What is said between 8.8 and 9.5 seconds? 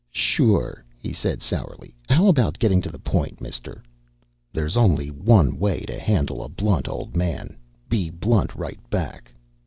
back.